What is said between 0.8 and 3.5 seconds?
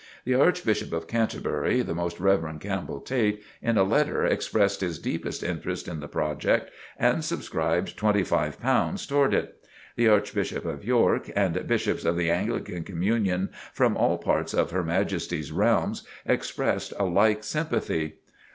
of Canterbury, the Most Rev. Campbell Tait,